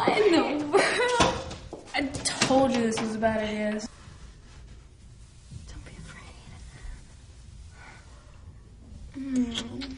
What 0.00 0.16
in 0.16 0.32
the 0.32 0.42
world? 0.66 1.34
I 1.94 2.00
told 2.24 2.72
you 2.72 2.80
this 2.80 2.98
was 3.02 3.16
a 3.16 3.18
bad 3.18 3.40
idea. 3.46 3.72
Don't 5.68 5.84
be 5.84 5.92
afraid. 5.98 6.36
Mm. 9.18 9.90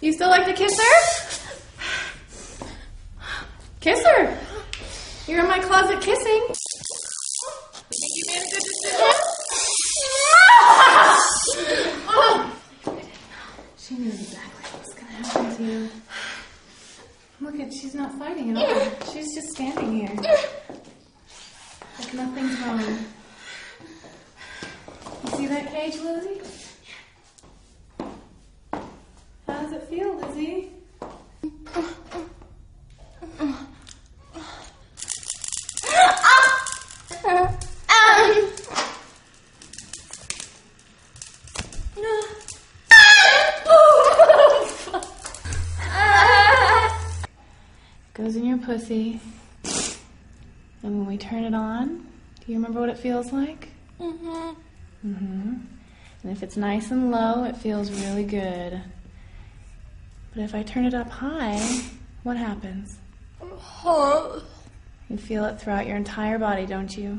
You 0.00 0.12
still 0.12 0.28
like 0.30 0.37
to 0.48 0.54
kiss 0.54 0.78
her? 0.78 0.96
Kiss 3.80 4.02
her. 4.04 4.38
You're 5.26 5.40
in 5.40 5.46
my 5.48 5.58
closet 5.58 6.00
kissing. 6.00 6.42
You 6.48 6.54
think 8.00 8.12
you 8.16 8.24
made 8.28 8.42
a 8.42 8.50
good 8.50 8.62
decision? 8.62 9.12
She 13.76 13.94
knew 13.96 14.08
exactly 14.08 14.64
what 14.70 14.80
was 14.86 14.94
gonna 14.94 15.12
happen 15.12 15.56
to 15.56 15.62
you. 15.62 15.88
Look 17.40 17.60
at 17.60 17.72
she's 17.72 17.94
not 17.94 18.18
fighting 18.18 18.50
at 18.50 18.56
all. 18.56 19.12
She's 19.12 19.34
just 19.34 19.48
standing 19.50 19.92
here. 19.98 20.14
Like 21.98 22.14
nothing's 22.14 22.58
wrong. 22.60 22.80
You 25.24 25.30
see 25.36 25.46
that 25.46 25.70
cage, 25.72 25.96
Lizzie? 26.00 26.37
Your 48.58 48.66
pussy. 48.66 49.20
And 50.82 50.98
when 50.98 51.06
we 51.06 51.18
turn 51.18 51.44
it 51.44 51.54
on, 51.54 52.06
do 52.44 52.52
you 52.52 52.54
remember 52.54 52.80
what 52.80 52.88
it 52.88 52.98
feels 52.98 53.32
like? 53.32 53.68
Mm-hmm. 54.00 54.50
Mm-hmm. 55.06 55.54
And 56.22 56.32
if 56.32 56.42
it's 56.42 56.56
nice 56.56 56.90
and 56.90 57.10
low, 57.10 57.44
it 57.44 57.56
feels 57.56 57.90
really 57.90 58.24
good. 58.24 58.80
But 60.34 60.42
if 60.42 60.54
I 60.54 60.62
turn 60.62 60.84
it 60.84 60.94
up 60.94 61.10
high, 61.10 61.60
what 62.22 62.36
happens? 62.36 62.98
You 65.08 65.16
feel 65.16 65.44
it 65.46 65.60
throughout 65.60 65.86
your 65.86 65.96
entire 65.96 66.38
body, 66.38 66.66
don't 66.66 66.96
you? 66.96 67.18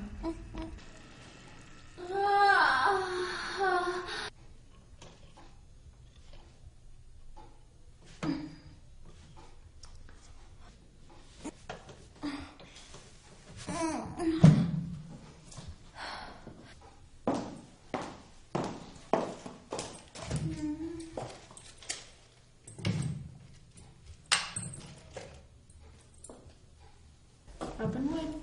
Open 27.82 28.12
wide. 28.12 28.34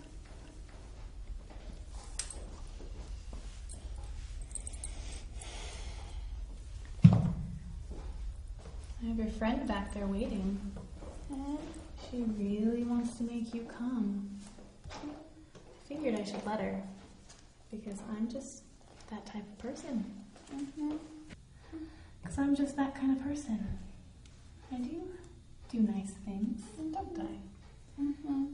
I 9.03 9.09
have 9.09 9.19
your 9.19 9.27
friend 9.27 9.69
back 9.69 9.93
there 9.93 10.07
waiting. 10.07 10.59
Uh-huh. 11.31 11.57
She 12.11 12.25
really 12.39 12.85
wants 12.85 13.17
to 13.19 13.25
make 13.25 13.53
you 13.55 13.67
come. 13.79 14.31
I 14.91 15.89
figured 15.89 16.15
I 16.19 16.25
should 16.25 16.45
let 16.47 16.61
her 16.61 16.83
because 17.71 17.99
I'm 18.17 18.29
just 18.31 18.63
that 19.11 19.27
type 19.27 19.43
of 19.43 19.59
person. 19.59 20.05
Mm-hmm. 20.55 20.97
Because 22.23 22.39
I'm 22.39 22.57
just 22.57 22.77
that 22.77 22.95
kind 22.95 23.17
of 23.17 23.23
person. 23.23 23.79
I 24.73 24.77
do 24.79 25.03
do 25.71 25.79
nice 25.81 26.13
things, 26.25 26.63
don't 26.93 27.19
I? 27.19 27.39
Yes. 27.99 28.47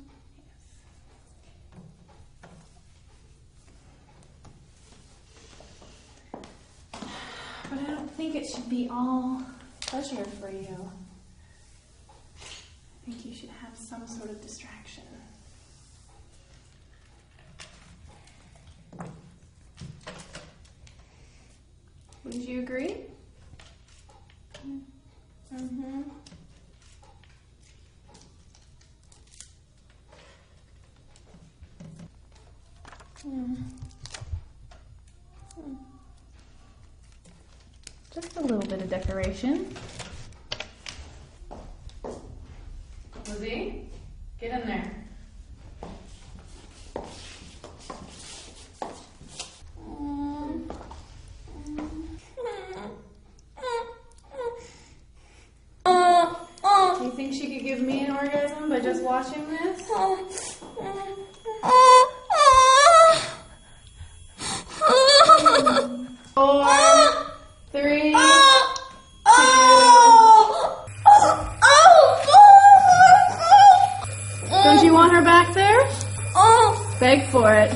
But 7.70 7.78
I 7.78 7.90
don't 7.90 8.10
think 8.32 8.44
it 8.44 8.48
should 8.48 8.70
be 8.70 8.88
all 8.90 9.42
pleasure 9.80 10.24
for 10.40 10.50
you. 10.50 10.90
I 12.40 13.04
think 13.04 13.26
you 13.26 13.34
should 13.34 13.50
have 13.50 13.76
some 13.76 14.06
sort 14.06 14.30
of 14.30 14.40
distraction. 14.40 15.02
Wouldn't 22.24 22.48
you 22.48 22.60
agree? 22.60 22.96
Mm-hmm. 25.54 26.02
Just 38.14 38.36
a 38.36 38.42
little 38.42 38.58
bit 38.58 38.82
of 38.82 38.90
decoration. 38.90 39.74
Lizzie, 43.26 43.88
get 44.38 44.60
in 44.60 44.66
there. 44.66 44.92
Do 56.98 57.08
you 57.08 57.12
think 57.16 57.32
she 57.32 57.56
could 57.56 57.64
give 57.64 57.80
me 57.80 58.04
an 58.04 58.14
orgasm 58.14 58.68
by 58.68 58.80
just 58.80 59.02
watching 59.02 59.48
this? 59.48 59.88
For 77.42 77.54
it. 77.54 77.72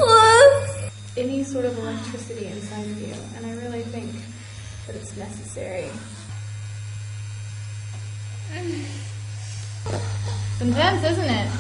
Any 1.17 1.43
sort 1.43 1.65
of 1.65 1.77
electricity 1.79 2.47
inside 2.47 2.85
of 2.85 3.01
you, 3.01 3.15
and 3.37 3.47
I 3.47 3.51
really 3.65 3.83
think 3.83 4.13
that 4.87 4.95
it's 4.95 5.17
necessary. 5.17 5.87
It's 8.55 10.61
intense, 10.61 11.05
isn't 11.05 11.25
it? 11.25 11.51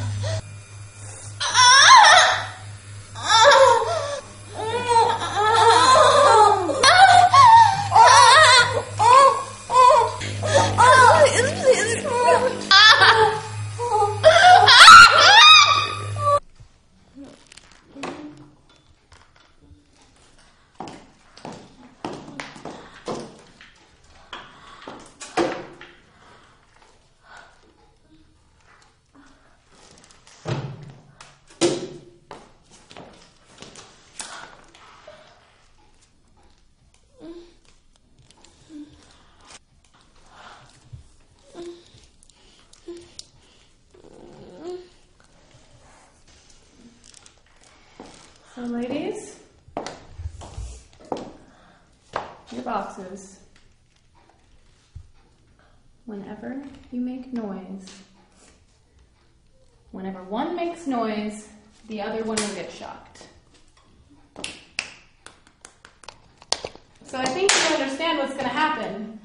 So, 48.56 48.62
ladies, 48.62 49.38
your 52.50 52.62
boxes. 52.64 53.45
Whenever 56.46 56.68
you 56.92 57.00
make 57.00 57.32
noise. 57.32 58.02
Whenever 59.90 60.22
one 60.22 60.54
makes 60.54 60.86
noise, 60.86 61.48
the 61.88 62.00
other 62.00 62.22
one 62.24 62.36
will 62.36 62.54
get 62.54 62.70
shocked. 62.70 63.28
So 67.04 67.18
I 67.18 67.24
think 67.24 67.50
you 67.52 67.76
understand 67.76 68.18
what's 68.18 68.32
going 68.32 68.44
to 68.44 68.48
happen. 68.48 69.20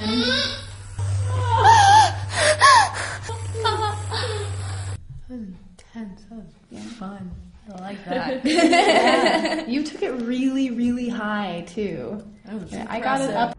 And 0.00 0.24
That 5.28 5.38
was 5.38 5.48
intense. 5.48 6.22
That 6.30 6.44
was 6.70 6.92
fun. 6.94 7.30
I 7.72 7.80
like 7.80 8.04
that. 8.04 9.68
you 9.68 9.82
took 9.84 10.02
it 10.02 10.12
really, 10.12 10.70
too. 11.74 12.22
Was 12.52 12.72
I 12.72 13.00
got 13.00 13.20
it 13.20 13.30
up. 13.30 13.58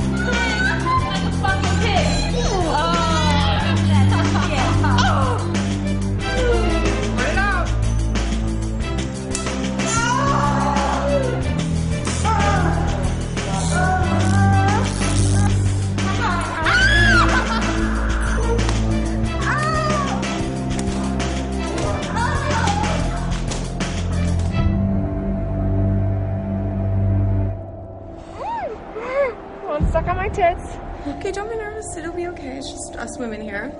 One 30.01 30.09
stuck 30.09 30.17
on 30.17 30.23
my 30.23 30.29
tits. 30.29 30.77
Okay, 31.07 31.31
don't 31.31 31.49
be 31.49 31.55
nervous. 31.57 31.95
It'll 31.95 32.11
be 32.13 32.27
okay. 32.27 32.57
It's 32.57 32.71
just 32.71 32.95
us 32.95 33.19
women 33.19 33.39
here. 33.39 33.71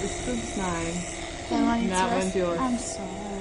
This 0.00 0.26
one's 0.26 0.56
mine. 0.56 1.88
That 1.88 2.12
one's 2.12 2.36
yours. 2.36 2.58
I'm 2.60 2.78
sorry. 2.78 3.33